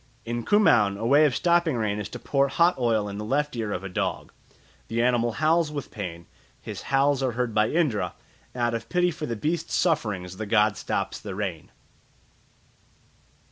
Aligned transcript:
In 0.25 0.43
Kumaon 0.43 0.97
a 0.97 1.05
way 1.05 1.25
of 1.25 1.35
stopping 1.35 1.75
rain 1.77 1.99
is 1.99 2.09
to 2.09 2.17
pour 2.17 2.47
hot 2.47 2.75
oil 2.79 3.07
in 3.07 3.19
the 3.19 3.23
left 3.23 3.55
ear 3.55 3.71
of 3.71 3.83
a 3.83 3.87
dog. 3.87 4.31
The 4.87 4.99
animal 4.99 5.33
howls 5.33 5.71
with 5.71 5.91
pain, 5.91 6.25
his 6.59 6.81
howls 6.89 7.21
are 7.21 7.33
heard 7.33 7.53
by 7.53 7.69
Indra, 7.69 8.15
and 8.51 8.63
out 8.63 8.73
of 8.73 8.89
pity 8.89 9.11
for 9.11 9.27
the 9.27 9.35
beast's 9.35 9.75
sufferings 9.75 10.37
the 10.37 10.47
god 10.47 10.75
stops 10.75 11.19
the 11.19 11.35
rain. 11.35 11.69